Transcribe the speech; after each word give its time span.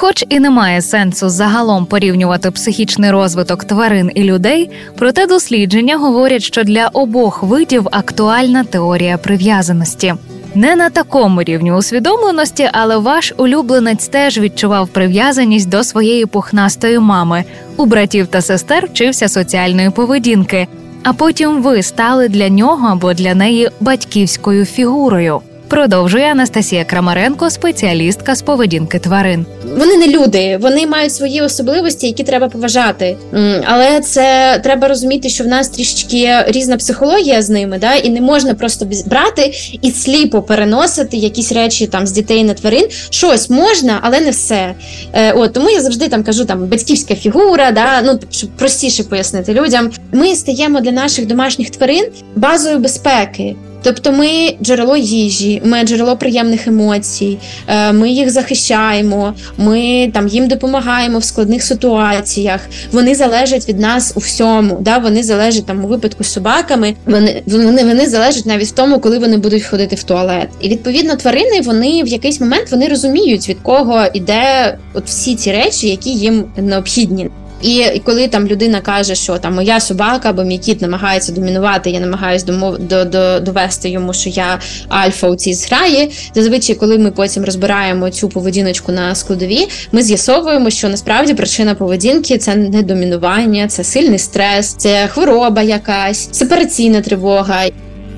Хоч 0.00 0.24
і 0.28 0.40
немає 0.40 0.82
сенсу 0.82 1.28
загалом 1.28 1.86
порівнювати 1.86 2.50
психічний 2.50 3.10
розвиток 3.10 3.64
тварин 3.64 4.10
і 4.14 4.22
людей, 4.24 4.70
проте 4.96 5.26
дослідження 5.26 5.96
говорять, 5.96 6.42
що 6.42 6.64
для 6.64 6.88
обох 6.88 7.42
видів 7.42 7.88
актуальна 7.90 8.64
теорія 8.64 9.18
прив'язаності. 9.18 10.14
Не 10.54 10.76
на 10.76 10.90
такому 10.90 11.42
рівні 11.42 11.72
усвідомленості, 11.72 12.68
але 12.72 12.96
ваш 12.96 13.34
улюбленець 13.36 14.08
теж 14.08 14.38
відчував 14.38 14.88
прив'язаність 14.88 15.68
до 15.68 15.84
своєї 15.84 16.26
пухнастої 16.26 16.98
мами. 16.98 17.44
У 17.76 17.86
братів 17.86 18.26
та 18.26 18.42
сестер 18.42 18.86
вчився 18.86 19.28
соціальної 19.28 19.90
поведінки, 19.90 20.66
а 21.02 21.12
потім 21.12 21.62
ви 21.62 21.82
стали 21.82 22.28
для 22.28 22.48
нього 22.48 22.88
або 22.88 23.14
для 23.14 23.34
неї 23.34 23.70
батьківською 23.80 24.64
фігурою. 24.64 25.40
Продовжує 25.70 26.24
Анастасія 26.24 26.84
Крамаренко, 26.84 27.50
спеціалістка 27.50 28.34
з 28.34 28.42
поведінки 28.42 28.98
тварин. 28.98 29.46
Вони 29.76 29.96
не 29.96 30.06
люди, 30.06 30.58
вони 30.60 30.86
мають 30.86 31.14
свої 31.14 31.42
особливості, 31.42 32.06
які 32.06 32.22
треба 32.22 32.48
поважати. 32.48 33.16
Але 33.64 34.00
це 34.00 34.60
треба 34.64 34.88
розуміти, 34.88 35.28
що 35.28 35.44
в 35.44 35.46
нас 35.46 35.68
трішечки 35.68 36.44
різна 36.46 36.76
психологія 36.76 37.42
з 37.42 37.50
ними, 37.50 37.78
да, 37.78 37.94
і 37.94 38.10
не 38.10 38.20
можна 38.20 38.54
просто 38.54 38.86
брати 39.06 39.52
і 39.82 39.90
сліпо 39.90 40.42
переносити 40.42 41.16
якісь 41.16 41.52
речі 41.52 41.86
там 41.86 42.06
з 42.06 42.12
дітей 42.12 42.44
на 42.44 42.54
тварин. 42.54 42.86
Щось 43.10 43.50
можна, 43.50 43.98
але 44.02 44.20
не 44.20 44.30
все. 44.30 44.74
Е, 45.12 45.32
от 45.32 45.52
тому 45.52 45.70
я 45.70 45.80
завжди 45.80 46.08
там 46.08 46.22
кажу 46.22 46.44
там 46.44 46.66
батьківська 46.66 47.14
фігура, 47.14 47.70
да, 47.70 48.02
ну 48.02 48.20
щоб 48.30 48.50
простіше 48.50 49.02
пояснити 49.02 49.54
людям. 49.54 49.90
Ми 50.12 50.34
стаємо 50.34 50.80
для 50.80 50.92
наших 50.92 51.26
домашніх 51.26 51.70
тварин 51.70 52.06
базою 52.36 52.78
безпеки. 52.78 53.56
Тобто 53.82 54.12
ми 54.12 54.56
джерело 54.62 54.96
їжі, 54.96 55.62
ми 55.64 55.82
джерело 55.82 56.16
приємних 56.16 56.66
емоцій, 56.66 57.38
е, 57.66 57.92
ми 57.92 58.10
їх 58.10 58.30
захищаємо, 58.30 59.34
ми 59.56 60.10
там 60.14 60.28
їм 60.28 60.48
допомагаємо 60.48 61.18
в 61.18 61.24
складних 61.24 61.62
ситуаціях. 61.62 62.60
Вони 62.92 63.14
залежать 63.14 63.68
від 63.68 63.80
нас 63.80 64.12
у 64.16 64.20
всьому. 64.20 64.78
Да? 64.80 64.98
Вони 64.98 65.22
залежать 65.22 65.66
там 65.66 65.84
у 65.84 65.88
випадку 65.88 66.24
з 66.24 66.32
собаками. 66.32 66.94
Вони, 67.06 67.42
вони, 67.46 67.84
вони 67.84 68.06
залежать 68.06 68.46
навіть 68.46 68.68
в 68.68 68.70
тому, 68.70 69.00
коли 69.00 69.18
вони 69.18 69.36
будуть 69.36 69.64
ходити 69.64 69.96
в 69.96 70.02
туалет. 70.02 70.48
І 70.60 70.68
відповідно 70.68 71.16
тварини 71.16 71.60
вони 71.60 72.02
в 72.02 72.06
якийсь 72.08 72.40
момент 72.40 72.70
вони 72.70 72.88
розуміють 72.88 73.48
від 73.48 73.58
кого 73.62 74.04
іде 74.14 74.76
от 74.94 75.06
всі 75.06 75.34
ці 75.34 75.52
речі, 75.52 75.88
які 75.88 76.10
їм 76.10 76.44
необхідні. 76.56 77.30
І 77.62 78.00
коли 78.04 78.28
там 78.28 78.46
людина 78.46 78.80
каже, 78.80 79.14
що 79.14 79.38
там 79.38 79.54
моя 79.54 79.80
собака 79.80 80.30
або 80.30 80.44
мій 80.44 80.58
кіт 80.58 80.82
намагається 80.82 81.32
домінувати, 81.32 81.90
я 81.90 82.00
намагаюся 82.00 82.46
домов 82.46 82.78
до, 82.78 83.04
до, 83.04 83.40
довести 83.40 83.88
йому, 83.88 84.12
що 84.12 84.30
я 84.30 84.58
альфа 84.88 85.28
у 85.28 85.36
цій 85.36 85.54
зграї. 85.54 86.10
Зазвичай, 86.34 86.76
коли 86.76 86.98
ми 86.98 87.10
потім 87.10 87.44
розбираємо 87.44 88.10
цю 88.10 88.28
поведіночку 88.28 88.92
на 88.92 89.14
складові, 89.14 89.68
ми 89.92 90.02
з'ясовуємо, 90.02 90.70
що 90.70 90.88
насправді 90.88 91.34
причина 91.34 91.74
поведінки 91.74 92.38
це 92.38 92.56
не 92.56 92.82
домінування, 92.82 93.68
це 93.68 93.84
сильний 93.84 94.18
стрес, 94.18 94.74
це 94.74 95.08
хвороба 95.08 95.62
якась, 95.62 96.28
сепараційна 96.32 97.00
тривога. 97.00 97.64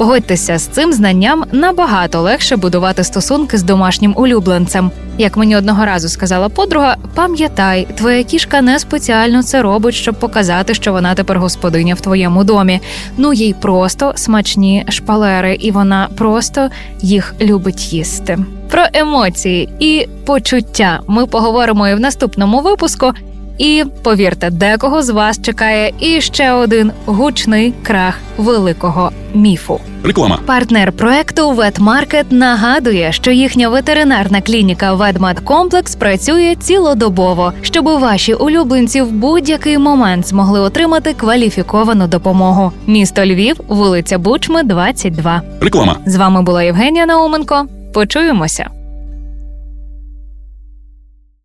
Погодьтеся, 0.00 0.58
з 0.58 0.62
цим 0.62 0.92
знанням 0.92 1.44
набагато 1.52 2.20
легше 2.20 2.56
будувати 2.56 3.04
стосунки 3.04 3.58
з 3.58 3.62
домашнім 3.62 4.14
улюбленцем. 4.16 4.90
Як 5.18 5.36
мені 5.36 5.56
одного 5.56 5.84
разу 5.84 6.08
сказала 6.08 6.48
подруга, 6.48 6.96
пам'ятай, 7.14 7.86
твоя 7.96 8.24
кішка 8.24 8.62
не 8.62 8.78
спеціально 8.78 9.42
це 9.42 9.62
робить, 9.62 9.94
щоб 9.94 10.14
показати, 10.14 10.74
що 10.74 10.92
вона 10.92 11.14
тепер 11.14 11.38
господиня 11.38 11.94
в 11.94 12.00
твоєму 12.00 12.44
домі. 12.44 12.80
Ну 13.16 13.32
їй 13.32 13.54
просто 13.60 14.12
смачні 14.16 14.86
шпалери, 14.88 15.54
і 15.54 15.70
вона 15.70 16.08
просто 16.16 16.68
їх 17.00 17.34
любить 17.40 17.92
їсти. 17.92 18.38
Про 18.70 18.84
емоції 18.92 19.68
і 19.78 20.08
почуття 20.26 21.00
ми 21.06 21.26
поговоримо 21.26 21.88
і 21.88 21.94
в 21.94 22.00
наступному 22.00 22.60
випуску. 22.60 23.12
І 23.60 23.84
повірте, 24.02 24.50
декого 24.50 25.02
з 25.02 25.10
вас 25.10 25.42
чекає 25.42 25.92
і 25.98 26.20
ще 26.20 26.52
один 26.52 26.92
гучний 27.06 27.74
крах 27.82 28.18
великого 28.36 29.10
міфу. 29.34 29.80
Реклама. 30.04 30.38
Партнер 30.46 30.92
проекту 30.92 31.50
Ветмаркет 31.50 32.32
нагадує, 32.32 33.12
що 33.12 33.30
їхня 33.30 33.68
ветеринарна 33.68 34.40
клініка 34.40 34.94
Ведмедкомплекс 34.94 35.94
працює 35.94 36.56
цілодобово, 36.60 37.52
щоб 37.62 37.84
ваші 37.84 38.34
улюбленці 38.34 39.02
в 39.02 39.12
будь-який 39.12 39.78
момент 39.78 40.28
змогли 40.28 40.60
отримати 40.60 41.14
кваліфіковану 41.14 42.06
допомогу. 42.06 42.72
Місто 42.86 43.24
Львів, 43.26 43.56
вулиця 43.68 44.18
Бучми, 44.18 44.62
22. 44.62 45.42
Реклама. 45.60 45.96
З 46.06 46.16
вами 46.16 46.42
була 46.42 46.62
Євгенія 46.62 47.06
Науменко. 47.06 47.66
Почуємося. 47.94 48.79